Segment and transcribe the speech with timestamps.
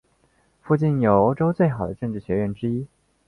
[0.63, 2.87] 附近有欧洲最好的政治学院之一。